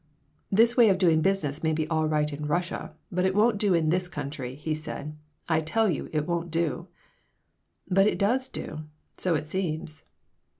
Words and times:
"This 0.51 0.75
way 0.75 0.89
of 0.89 0.97
doing 0.97 1.21
business 1.21 1.61
may 1.61 1.73
be 1.73 1.87
all 1.87 2.07
right 2.07 2.33
in 2.33 2.47
Russia, 2.47 2.95
but 3.11 3.23
it 3.23 3.35
won't 3.35 3.59
do 3.59 3.75
in 3.75 3.89
this 3.89 4.07
country," 4.07 4.55
he 4.55 4.73
said. 4.73 5.15
"I 5.47 5.61
tell 5.61 5.91
you, 5.91 6.09
it 6.11 6.25
won't 6.25 6.49
do." 6.49 6.87
"But 7.87 8.07
it 8.07 8.17
does 8.17 8.49
do. 8.49 8.85
So 9.19 9.35
it 9.35 9.45
seems." 9.45 10.01